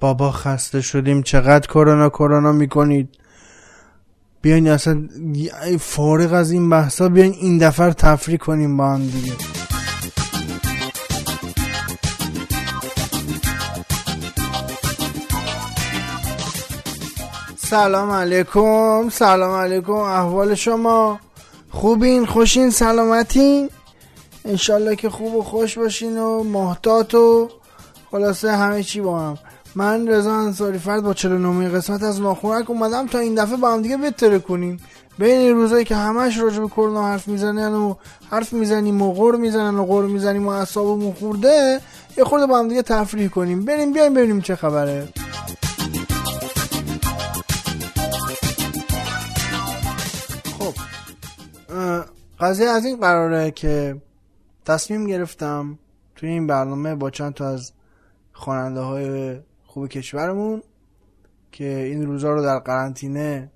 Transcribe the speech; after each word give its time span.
بابا 0.00 0.30
خسته 0.30 0.80
شدیم 0.80 1.22
چقدر 1.22 1.66
کرونا 1.66 2.08
کرونا 2.08 2.52
می‌کنید؟ 2.52 3.08
بیاین 4.42 4.68
اصلا 4.68 5.08
فارغ 5.80 6.32
از 6.32 6.50
این 6.50 6.70
بحثا 6.70 7.08
بیاین 7.08 7.32
این 7.32 7.58
دفعه 7.58 7.92
تفریح 7.92 8.38
کنیم 8.38 8.76
با 8.76 8.92
هم 8.92 9.06
دیگه. 9.06 9.32
سلام 17.56 18.10
علیکم 18.10 19.08
سلام 19.08 19.54
علیکم 19.54 19.92
احوال 19.92 20.54
شما؟ 20.54 21.20
خوبین؟ 21.70 22.26
خوشین؟ 22.26 22.70
سلامتین؟ 22.70 23.70
انشالله 24.44 24.96
که 24.96 25.10
خوب 25.10 25.34
و 25.34 25.42
خوش 25.42 25.78
باشین 25.78 26.18
و 26.18 26.42
محتاط 26.42 27.14
و 27.14 27.50
خلاصه 28.10 28.56
همه 28.56 28.82
چی 28.82 29.00
با 29.00 29.20
هم. 29.20 29.38
من 29.76 30.08
رضا 30.08 30.34
انصاری 30.34 30.78
فرد 30.78 31.02
با 31.02 31.14
49 31.14 31.68
قسمت 31.68 32.02
از 32.02 32.20
ناخونک 32.20 32.70
اومدم 32.70 33.06
تا 33.06 33.18
این 33.18 33.34
دفعه 33.34 33.56
با 33.56 33.72
هم 33.72 33.82
دیگه 33.82 33.96
بتره 33.96 34.38
کنیم. 34.38 34.80
بین 35.18 35.38
این 35.38 35.56
روزایی 35.56 35.84
که 35.84 35.96
همش 35.96 36.38
راجع 36.38 36.60
به 36.60 36.68
کرونا 36.68 37.06
حرف 37.06 37.28
می‌زنن 37.28 37.74
و 37.74 37.94
حرف 38.30 38.52
می‌زنیم 38.52 39.02
و 39.02 39.12
غور 39.12 39.36
می‌زنن 39.36 39.78
و 39.78 39.84
غور 39.84 40.06
می‌زنیم 40.06 40.46
و 40.46 40.48
اعصابمون 40.48 41.12
خورده 41.12 41.80
یه 42.16 42.24
خورده 42.24 42.46
با 42.46 42.58
هم 42.58 42.68
دیگه 42.68 42.82
تفریح 42.82 43.28
کنیم. 43.28 43.64
بریم 43.64 43.92
بیایم 43.92 44.14
ببینیم 44.14 44.40
چه 44.40 44.56
خبره. 44.56 45.08
خب 50.58 50.74
قضیه 52.40 52.68
از 52.68 52.84
این 52.84 53.00
قراره 53.00 53.50
که 53.50 53.96
تصمیم 54.64 55.06
گرفتم 55.06 55.78
توی 56.16 56.28
این 56.28 56.46
برنامه 56.46 56.94
با 56.94 57.10
چند 57.10 57.34
تا 57.34 57.48
از 57.48 57.72
خواننده 58.32 58.80
های 58.80 59.36
خوب 59.76 59.88
کشورمون 59.88 60.62
که 61.52 61.64
این 61.64 62.06
روزا 62.06 62.32
رو 62.32 62.42
در 62.42 62.58
قرنطینه 62.58 63.50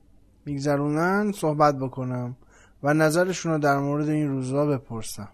میگذرونن 0.46 1.32
صحبت 1.32 1.78
بکنم 1.78 2.36
و 2.82 2.94
نظرشون 2.94 3.52
رو 3.52 3.58
در 3.58 3.78
مورد 3.78 4.08
این 4.08 4.28
روزا 4.28 4.66
بپرسم. 4.66 5.28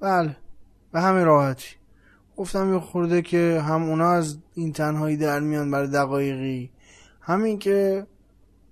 بله 0.00 0.36
به 0.92 1.00
همه 1.00 1.24
راحتی. 1.24 1.76
گفتم 2.36 2.72
یه 2.72 2.78
خورده 2.78 3.22
که 3.22 3.62
هم 3.66 3.82
اونا 3.82 4.10
از 4.10 4.38
این 4.54 4.72
تنهایی 4.72 5.16
در 5.16 5.40
میان 5.40 5.70
برای 5.70 5.88
دقایقی 5.88 6.70
همین 7.20 7.58
که 7.58 8.06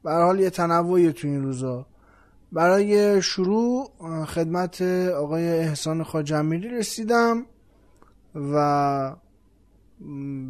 به 0.04 0.12
حال 0.12 0.40
یه 0.40 0.50
تنوعی 0.50 1.12
تو 1.12 1.28
این 1.28 1.42
روزا. 1.42 1.86
برای 2.52 3.22
شروع 3.22 3.90
خدمت 4.27 4.82
آقای 5.16 5.48
احسان 5.48 6.02
خاجمیری 6.02 6.68
رسیدم 6.68 7.46
و 8.34 9.16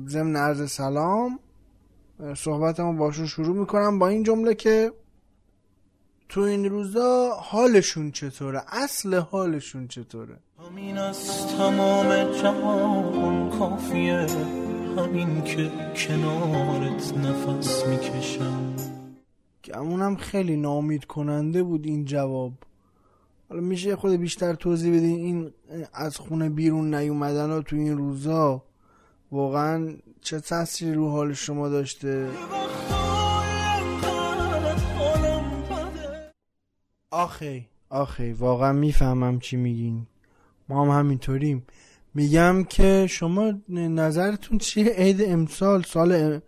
ضمن 0.08 0.36
عرض 0.36 0.70
سلام. 0.70 1.38
صحبتمو 2.36 2.92
باشون 2.92 3.26
شروع 3.26 3.56
می‌کنم. 3.56 3.98
با 3.98 4.08
این 4.08 4.22
جمله 4.22 4.54
که 4.54 4.92
تو 6.28 6.40
این 6.40 6.70
روزا 6.70 7.30
حالشون 7.42 8.10
چطوره؟ 8.10 8.62
اصل 8.68 9.14
حالشون 9.14 9.88
چطوره؟ 9.88 10.36
همین 10.68 10.98
از 10.98 11.46
تمام 11.56 12.32
جهان 12.42 13.50
کافیه. 13.50 14.26
همین 14.96 15.44
که 15.44 15.72
کنارت 15.96 17.16
نفس 17.16 17.86
می‌کشم. 17.86 18.76
گمونم 19.64 20.16
خیلی 20.16 20.56
نامید 20.56 21.04
کننده 21.04 21.62
بود 21.62 21.86
این 21.86 22.04
جواب. 22.04 22.52
حالا 23.48 23.60
میشه 23.60 23.96
خود 23.96 24.12
بیشتر 24.12 24.54
توضیح 24.54 24.96
بدین 24.96 25.16
این 25.16 25.52
از 25.94 26.16
خونه 26.16 26.48
بیرون 26.48 26.94
نیومدن 26.94 27.50
ها 27.50 27.62
تو 27.62 27.76
این 27.76 27.98
روزا 27.98 28.62
واقعا 29.32 29.96
چه 30.20 30.40
تاثیری 30.40 30.94
رو 30.94 31.10
حال 31.10 31.32
شما 31.32 31.68
داشته؟ 31.68 32.28
آخی 37.10 37.68
آخی 37.90 38.32
واقعا 38.32 38.72
می‌فهمم 38.72 39.40
چی 39.40 39.56
میگین. 39.56 40.06
ما 40.68 40.84
هم 40.84 40.98
همینطوریم. 40.98 41.66
میگم 42.14 42.64
که 42.64 43.06
شما 43.10 43.52
نظرتون 43.68 44.58
چیه؟ 44.58 44.84
عید 44.84 45.22
امسال 45.22 45.82
سال 45.82 46.40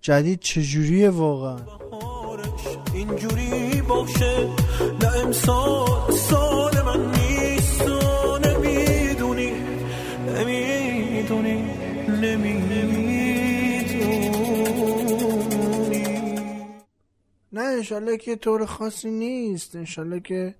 جدید 0.00 0.40
چجوریه 0.40 1.10
واقعا؟ 1.10 1.58
اینجوری 2.94 3.82
باشه 3.82 4.48
نه 5.02 5.16
امسال 5.24 6.12
سال 6.12 6.79
انشالله 17.80 18.16
که 18.16 18.36
طور 18.36 18.66
خاصی 18.66 19.10
نیست. 19.10 19.76
انشالله 19.76 20.20
که 20.20 20.54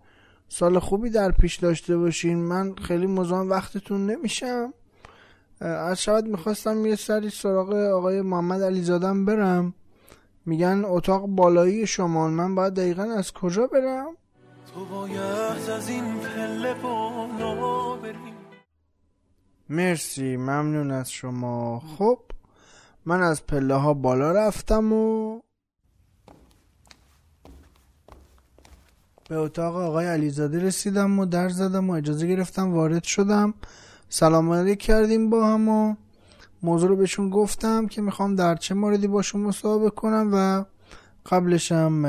سال 0.48 0.78
خوبی 0.78 1.10
در 1.10 1.30
پیش 1.30 1.56
داشته 1.56 1.96
باشین. 1.96 2.38
من 2.38 2.74
خیلی 2.74 3.06
مزاحم 3.06 3.50
وقتتون 3.50 4.06
نمیشم. 4.06 4.74
از 5.60 6.02
شاید 6.02 6.24
می‌خواستم 6.24 6.86
یه 6.86 6.96
سری 6.96 7.30
سراغ 7.30 7.72
آقای 7.72 8.22
محمد 8.22 8.62
علیزادم 8.62 9.24
برم. 9.24 9.74
میگن 10.46 10.82
اتاق 10.84 11.26
بالایی 11.26 11.86
شما 11.86 12.28
من 12.28 12.54
باید 12.54 12.74
دقیقا 12.74 13.02
از 13.02 13.32
کجا 13.32 13.66
برم؟ 13.66 14.16
تو 14.74 14.84
باید 14.84 15.70
از 15.70 15.88
این 15.88 16.18
پله 16.18 16.74
بالا 16.74 17.96
بری 17.96 18.14
مرسی 19.68 20.36
ممنون 20.36 20.90
از 20.90 21.12
شما. 21.12 21.82
خب 21.98 22.18
من 23.04 23.22
از 23.22 23.46
پله 23.46 23.74
ها 23.74 23.94
بالا 23.94 24.32
رفتم 24.32 24.92
و 24.92 25.40
به 29.30 29.36
اتاق 29.36 29.76
آقای 29.76 30.06
علیزاده 30.06 30.62
رسیدم 30.62 31.18
و 31.18 31.26
در 31.26 31.48
زدم 31.48 31.90
و 31.90 31.92
اجازه 31.92 32.26
گرفتم 32.26 32.72
وارد 32.72 33.04
شدم. 33.04 33.54
سلام 34.08 34.52
علیک 34.52 34.78
کردیم 34.78 35.30
با 35.30 35.46
هم 35.46 35.68
و 35.68 35.94
موضوع 36.62 36.88
رو 36.88 36.96
بهشون 36.96 37.30
گفتم 37.30 37.86
که 37.86 38.02
می‌خوام 38.02 38.34
در 38.34 38.54
چه 38.54 38.74
موردی 38.74 39.06
باشون 39.06 39.40
مصاحبه 39.40 39.90
کنم 39.90 40.30
و 40.32 40.64
قبلش 41.26 41.72
هم 41.72 42.06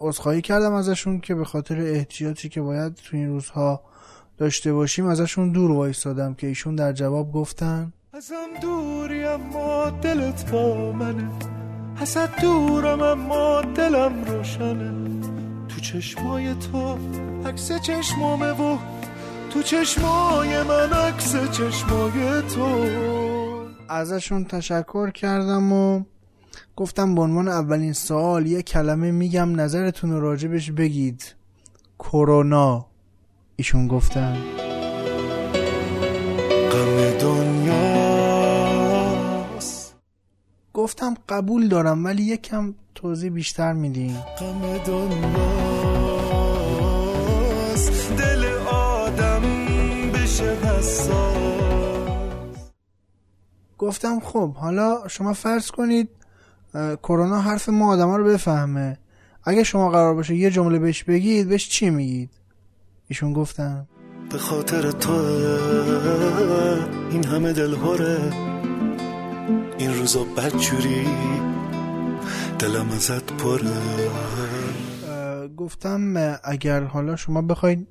عذرخواهی 0.00 0.42
کردم 0.42 0.72
ازشون 0.72 1.20
که 1.20 1.34
به 1.34 1.44
خاطر 1.44 1.80
احتیاطی 1.80 2.48
که 2.48 2.60
باید 2.60 2.94
تو 2.94 3.16
این 3.16 3.28
روزها 3.28 3.80
داشته 4.38 4.72
باشیم 4.72 5.06
ازشون 5.06 5.52
دور 5.52 5.70
وایستادم 5.70 6.34
که 6.34 6.46
ایشون 6.46 6.74
در 6.74 6.92
جواب 6.92 7.32
گفتن. 7.32 7.92
ازم 8.12 8.60
دوری 8.62 9.24
اما 9.24 9.90
دلت 9.90 10.50
با 10.50 10.92
منه. 10.92 11.30
ازت 12.00 12.40
دورم 12.40 13.02
اما 13.02 13.62
دلم 13.62 14.24
روشنه. 14.24 15.17
تو 15.78 15.84
چشمای 15.84 16.54
تو 16.54 16.98
عکس 17.46 17.72
چشمامه 17.72 18.50
و 18.50 18.78
تو 19.50 19.62
چشمای 19.62 20.62
من 20.62 20.92
عکس 20.92 21.32
چشمای 21.50 22.42
تو. 22.42 22.86
ازشون 23.88 24.44
تشکر 24.44 25.10
کردم 25.10 25.72
و 25.72 26.02
گفتم 26.76 27.14
به 27.14 27.20
عنوان 27.20 27.48
اولین 27.48 27.92
سوال 27.92 28.46
یه 28.46 28.62
کلمه 28.62 29.10
میگم 29.10 29.60
نظرتون 29.60 30.10
رو 30.10 30.20
راجبش 30.20 30.70
بگید. 30.70 31.34
کرونا. 31.98 32.86
ایشون 33.56 33.88
گفتن. 33.88 34.36
غم 36.72 37.18
دنیاست 37.20 38.68
گفتم 40.74 41.14
قبول 41.28 41.68
دارم 41.68 42.04
ولی 42.04 42.22
یکم 42.22 42.74
توضیح 42.98 43.30
بیشتر 43.30 43.72
میدین. 43.72 44.16
غم 44.38 44.78
دل 48.18 48.44
آدم 48.66 49.42
بشه 50.14 50.56
گفتم 53.78 54.20
خب 54.20 54.54
حالا 54.54 55.08
شما 55.08 55.32
فرض 55.32 55.70
کنید 55.70 56.08
کرونا 57.02 57.40
حرف 57.40 57.68
ما 57.68 57.92
آدما 57.92 58.16
رو 58.16 58.24
بفهمه. 58.24 58.98
اگه 59.44 59.62
شما 59.62 59.90
قرار 59.90 60.14
باشه 60.14 60.34
یه 60.34 60.50
جمله 60.50 60.78
بهش 60.78 61.04
بگید 61.04 61.48
بهش 61.48 61.68
چی 61.68 61.90
میگید؟ 61.90 62.30
ایشون 63.08 63.32
گفتن. 63.32 63.88
به 64.30 64.38
خاطر 64.38 64.90
تو 64.90 65.12
این 67.10 67.24
همه 67.24 67.52
دلهوره. 67.52 68.32
این 69.78 69.94
روزا 69.94 70.24
بدجوری 70.24 71.06
دلم 72.58 72.90
ازت 72.90 73.32
پره. 73.32 73.70
گفتم 75.56 76.14
اگر 76.44 76.84
حالا 76.84 77.16
شما 77.16 77.42
بخواید 77.42 77.86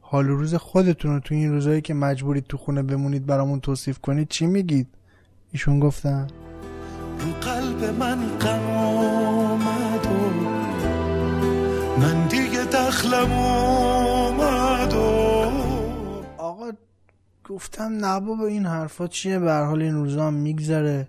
حال 0.00 0.30
و 0.30 0.36
روز 0.36 0.54
خودتون 0.54 1.14
رو 1.14 1.20
تو 1.20 1.34
این 1.34 1.52
روزایی 1.52 1.80
که 1.80 1.94
مجبورید 1.94 2.44
تو 2.44 2.56
خونه 2.56 2.82
بمونید 2.82 3.26
برامون 3.26 3.60
توصیف 3.60 3.98
کنید 3.98 4.28
چی 4.28 4.46
میگید؟ 4.46 4.86
ایشون 5.52 5.80
گفتن. 5.80 6.26
رو 7.20 7.32
قلب 7.32 7.84
من 7.98 8.38
غم 8.38 8.70
آمد 8.76 10.06
و 10.06 10.50
من 12.00 12.26
دیگه 12.26 12.64
دخلم 12.64 13.32
اومد 13.32 14.94
و 14.94 15.00
آقا 16.38 16.70
گفتم 17.48 17.92
نه 18.04 18.20
بابا 18.20 18.46
این 18.46 18.66
حرفا 18.66 19.06
چیه؟ 19.06 19.38
به 19.38 19.52
حال 19.52 19.82
این 19.82 19.94
روزا 19.94 20.26
هم 20.26 20.34
میگذره. 20.34 21.08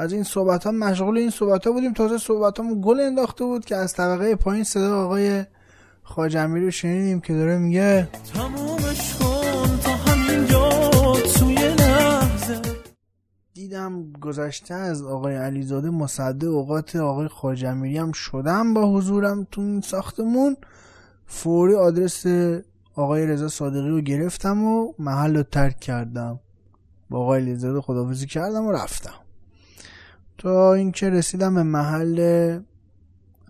از 0.00 0.12
این 0.12 0.22
صحبت 0.22 0.64
ها 0.64 0.72
مشغول 0.72 1.18
این 1.18 1.30
صحبت 1.30 1.66
ها 1.66 1.72
بودیم. 1.72 1.92
تازه 1.92 2.18
صحبت 2.18 2.60
ها 2.60 2.74
گل 2.74 3.00
انداخته 3.00 3.44
بود 3.44 3.64
که 3.64 3.76
از 3.76 3.92
طبقه 3.92 4.34
پایین 4.34 4.64
صدا 4.64 5.04
آقای 5.04 5.44
خاجمی 6.02 6.60
رو 6.60 6.70
شنیدیم 6.70 7.20
که 7.20 7.32
داره 7.32 7.58
میگه 7.58 8.08
تمومش 8.34 9.14
کن 9.14 9.78
تا 9.82 9.90
همینجا 9.90 10.70
توی 11.38 11.54
لحظه. 11.54 12.60
دیدم 13.54 14.12
گذشته 14.12 14.74
از 14.74 15.02
آقای 15.02 15.36
علیزاده 15.36 15.90
مصده 15.90 16.46
اوقات 16.46 16.96
آقای 16.96 17.28
خاجمیری 17.28 17.98
هم 17.98 18.12
شدم 18.12 18.74
با 18.74 18.92
حضورم 18.92 19.46
تو 19.50 19.60
این 19.60 19.80
ساختمون. 19.80 20.56
فوری 21.26 21.74
آدرس 21.74 22.26
آقای 22.94 23.26
رضا 23.26 23.48
صادقی 23.48 23.88
رو 23.88 24.00
گرفتم 24.00 24.64
و 24.64 24.92
محل 24.98 25.36
رو 25.36 25.42
ترک 25.42 25.80
کردم. 25.80 26.40
با 27.10 27.18
آقای 27.18 27.40
علیزاده 27.40 27.80
خدافزی 27.80 28.26
کردم 28.26 28.64
و 28.64 28.72
رفتم. 28.72 29.29
تا 30.40 30.74
اینکه 30.74 31.10
رسیدم 31.10 31.54
به 31.54 31.62
محل 31.62 32.60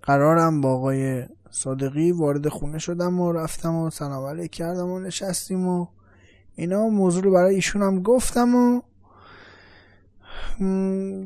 قرارم 0.02 0.60
با 0.60 0.72
آقای 0.72 1.24
صادقی 1.50 2.12
وارد 2.12 2.48
خونه 2.48 2.78
شدم 2.78 3.20
و 3.20 3.32
رفتم 3.32 3.74
و 3.74 3.90
سلام 3.90 4.24
علیک 4.24 4.50
کردم 4.50 4.88
و 4.88 4.98
نشستیم 5.00 5.68
و 5.68 5.86
اینا. 6.54 6.88
موضوع 6.88 7.22
رو 7.22 7.32
برای 7.32 7.54
ایشون 7.54 7.82
هم 7.82 8.02
گفتم 8.02 8.54
و 8.54 8.80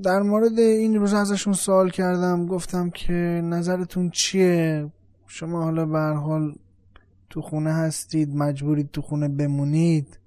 در 0.02 0.22
مورد 0.22 0.58
این 0.58 0.94
روز 0.94 1.14
ازشون 1.14 1.52
سوال 1.52 1.90
کردم. 1.90 2.46
گفتم 2.46 2.90
که 2.90 3.12
نظرتون 3.44 4.10
چیه؟ 4.10 4.90
شما 5.26 5.62
حالا 5.62 5.86
به 5.86 5.98
حال 5.98 6.54
تو 7.30 7.40
خونه 7.40 7.72
هستید 7.72 8.36
مجبورید 8.36 8.90
تو 8.90 9.02
خونه 9.02 9.28
بمونید. 9.28 10.18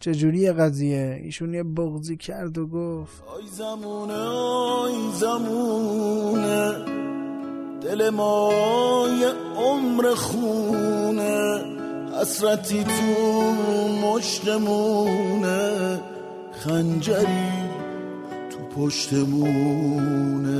چجوری 0.00 0.52
قضیه؟ 0.52 1.20
ایشون 1.22 1.54
یه 1.54 1.62
بغضی 1.62 2.16
کرد 2.16 2.58
و 2.58 2.66
گفت. 2.66 3.22
آی 3.26 3.46
زمونه 3.46 4.14
آی 4.14 4.92
زمونه 5.14 6.72
دل 7.80 8.10
ما 8.10 8.52
یه 9.20 9.32
عمر 9.56 10.14
خونه. 10.14 11.64
حسرتی 12.20 12.84
تو 12.84 13.52
مشتمونه. 14.06 16.00
خنجری 16.52 17.52
تو 18.50 18.58
پشتمونه. 18.80 20.56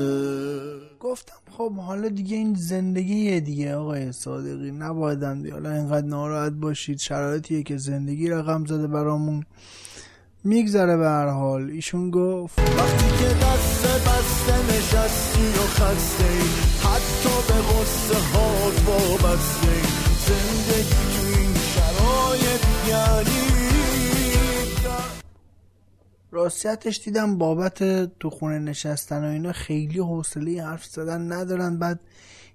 گفتم 1.00 1.45
خب 1.56 1.72
حالا 1.72 2.08
دیگه 2.08 2.36
این 2.36 2.54
زندگیه 2.54 3.40
دیگه 3.40 3.74
آقای 3.74 4.12
صادقی. 4.12 4.70
نبایدم 4.70 5.42
دیگه 5.42 5.52
حالا 5.52 5.70
اینقدر 5.70 6.06
ناراحت 6.06 6.52
باشید. 6.52 6.98
شرایطیه 6.98 7.62
که 7.62 7.76
زندگی 7.76 8.28
رقم 8.28 8.64
زده 8.64 8.86
برامون. 8.86 9.44
میگذره 10.44 10.96
به 10.96 11.06
هر 11.06 11.26
حال. 11.26 11.70
ایشون 11.70 12.10
گفت 12.10 12.58
وقتی 12.58 13.08
که 13.18 13.28
دست 13.28 13.86
بسته 14.08 14.76
نشستی 14.76 15.48
و 15.48 15.62
خسته 15.76 16.32
حتی 16.88 17.34
به 17.48 17.58
غصه 17.62 18.18
هات 18.32 18.76
وابسته 18.86 19.76
زندگی 20.26 21.06
تو 21.12 21.38
این 21.38 21.54
شرایط 21.54 22.62
یعنی 22.88 23.35
راستیتش 26.36 27.00
دیدم 27.04 27.38
بابت 27.38 27.78
تو 28.20 28.30
خونه 28.30 28.58
نشستن 28.58 29.24
و 29.24 29.28
اینا 29.28 29.52
خیلی 29.52 29.98
حوصله 29.98 30.64
حرف 30.64 30.84
زدن 30.84 31.32
ندارن. 31.32 31.78
بعد 31.78 32.00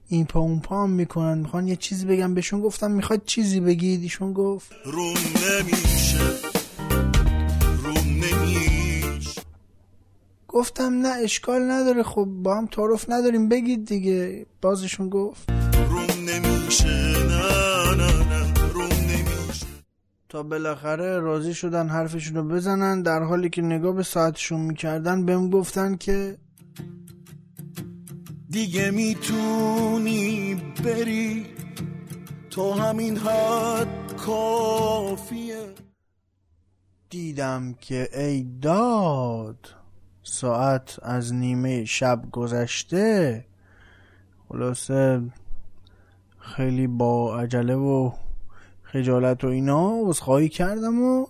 این 0.08 0.26
پا 0.26 0.40
اون 0.40 0.60
پا 0.60 0.84
هم 0.84 0.90
می‌کنن. 0.90 1.38
می‌خوان 1.38 1.68
یه 1.68 1.76
چیزی 1.76 2.06
بگم. 2.06 2.34
بهشون 2.34 2.62
گفتم 2.62 2.92
می‌خواد 2.92 3.22
چیزی 3.26 3.60
بگید. 3.60 4.02
ایشون 4.02 4.34
گفت 4.34 4.72
روم 4.86 5.14
نمیشه. 5.14 6.20
روم 7.84 8.08
نمیشه. 8.08 9.42
گفتم 10.48 10.94
نه 11.02 11.10
اشکال 11.24 11.72
نداره. 11.72 12.04
خب 12.04 12.26
با 12.26 12.58
هم 12.58 12.66
تعارف 12.66 13.06
نداریم. 13.10 13.50
بگید 13.50 13.86
دیگه. 13.86 14.46
بازشون 14.62 15.10
گفت 15.10 15.50
روم 15.90 16.30
نمیشه. 16.30 16.88
نه 16.88 17.96
نه 17.96 18.26
نه. 18.26 18.31
تا 20.32 20.44
بالاخره 20.44 21.20
راضی 21.20 21.54
شدن 21.54 21.88
حرفشون 21.88 22.36
رو 22.36 22.44
بزنن. 22.44 23.02
در 23.02 23.24
حالی 23.24 23.50
که 23.50 23.62
نگاه 23.62 23.96
به 23.96 24.04
ساعتشون 24.04 24.62
می‌کردن 24.62 25.26
بهم 25.26 25.50
گفتن 25.50 25.96
که 25.96 26.38
دیگه 28.50 28.92
می‌تونی 28.92 30.56
بری. 30.84 31.46
تو 32.50 32.74
همین 32.74 33.18
حد 33.18 34.16
کافیه. 34.18 35.74
دیدم 37.10 37.74
که 37.74 38.10
ای 38.14 38.44
داد 38.62 39.68
ساعت 40.24 41.00
از 41.02 41.34
نیمه 41.34 41.86
شب 41.86 42.22
گذشته. 42.32 43.46
خلاصه 44.50 45.22
خیلی 46.40 46.88
با 46.88 47.40
عجله 47.40 47.76
و 47.76 48.12
خجالت 48.94 49.44
و 49.44 49.48
اینا 49.48 50.14
خواهی 50.14 50.50
کردم 50.50 51.02
و 51.02 51.26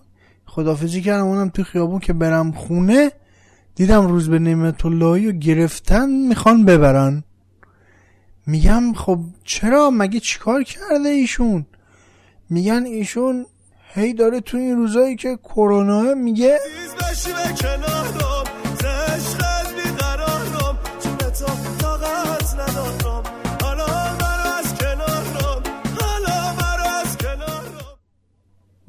خدافزی 0.46 1.02
کردم. 1.02 1.26
اونم 1.26 1.48
تو 1.48 1.64
خیابون 1.64 2.00
که 2.00 2.12
برم 2.12 2.52
خونه 2.52 3.12
دیدم 3.74 4.06
روز 4.06 4.28
به 4.28 4.38
نعمت 4.38 4.86
اللهی 4.86 5.26
و 5.26 5.32
گرفتن 5.32 6.10
می‌خوان 6.10 6.64
ببرن. 6.64 7.24
میگم 8.46 8.92
خب 8.92 9.18
چرا؟ 9.44 9.90
مگه 9.90 10.20
چیکار 10.20 10.62
کرده 10.62 11.08
ایشون؟ 11.08 11.66
میگن 12.50 12.84
ایشون 12.86 13.46
هی 13.94 14.14
داره 14.14 14.40
تو 14.40 14.56
این 14.56 14.76
روزایی 14.76 15.16
که 15.16 15.38
کرونا 15.44 16.14
میگه 16.14 16.58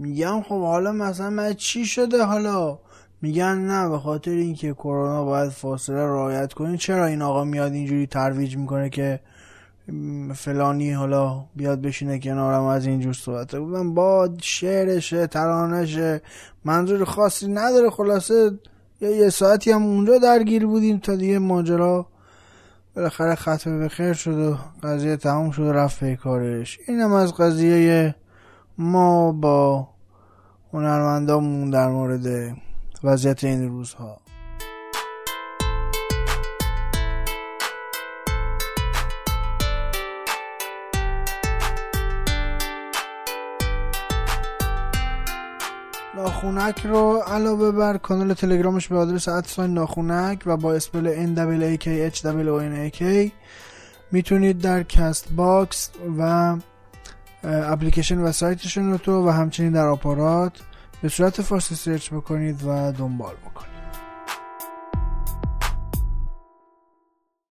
میگم 0.03 0.41
خب 0.41 0.61
حالا 0.61 0.91
مثلا 0.91 1.29
من 1.29 1.53
چی 1.53 1.85
شده 1.85 2.23
حالا؟ 2.23 2.79
میگن 3.21 3.57
نه 3.57 3.89
به 3.89 3.99
خاطر 3.99 4.31
اینکه 4.31 4.73
کرونا 4.73 5.25
باید 5.25 5.49
فاصله 5.49 5.95
رعایت 5.95 6.53
کنید 6.53 6.79
چرا 6.79 7.05
این 7.05 7.21
آقا 7.21 7.43
میاد 7.43 7.73
اینجوری 7.73 8.07
ترویج 8.07 8.57
می‌کنه 8.57 8.89
که 8.89 9.19
فلانی 10.35 10.91
حالا 10.91 11.45
بیاد 11.55 11.81
بشینه 11.81 12.19
کنارم 12.19 12.63
از 12.63 12.85
اینجور 12.85 13.13
صحبت 13.13 13.55
بودم 13.55 13.93
با 13.93 14.29
شعرشه 14.41 15.27
ترانشه 15.27 16.21
منظور 16.65 17.05
خاصی 17.05 17.47
نداره. 17.47 17.89
خلاصه 17.89 18.51
یه, 19.01 19.29
ساعتی 19.29 19.71
هم 19.71 19.83
اونجا 19.83 20.17
درگیر 20.17 20.65
بودیم 20.65 20.97
تا 20.97 21.15
دیگه 21.15 21.39
ماجرا 21.39 22.07
بالاخره 22.95 23.35
ختم 23.35 23.79
به 23.79 23.87
خیر 23.87 24.13
شد 24.13 24.37
و 24.37 24.57
قضیه 24.83 25.17
تمام 25.17 25.51
شد 25.51 25.63
و 25.63 25.71
رفت 25.71 25.99
به 25.99 26.15
کارش. 26.15 26.79
اینم 26.87 27.13
از 27.13 27.33
قضیه 27.33 28.15
ما 28.77 29.31
با 29.31 29.92
هنرمندامون 30.73 31.69
در 31.69 31.87
مورد 31.89 32.57
وضعیت 33.03 33.43
این 33.43 33.69
روزها. 33.69 34.19
ناخونک 46.15 46.85
رو 46.85 47.23
علاوه 47.27 47.71
بر 47.71 47.97
کانال 47.97 48.33
تلگرامش 48.33 48.87
به 48.87 48.97
آدرس 48.97 49.27
at 49.27 49.43
sign 49.43 49.73
ناخونک 49.73 50.43
و 50.45 50.57
با 50.57 50.73
spell 50.73 51.35
NWAKH 51.35 53.31
می‌تونید 54.11 54.61
در 54.61 54.83
CastBox 54.83 55.89
و 56.19 56.55
اپلیکیشن 57.43 58.17
و 58.17 58.31
سایتشون 58.31 58.91
رو 58.91 58.97
تو 58.97 59.27
و 59.27 59.29
همچنین 59.29 59.71
در 59.71 59.87
آپارات 59.87 60.59
به 61.01 61.09
صورت 61.09 61.41
فارسی 61.41 61.75
search 61.75 62.09
بکنید 62.09 62.63
و 62.63 62.91
دنبال 62.91 63.35
بکنید. 63.35 63.72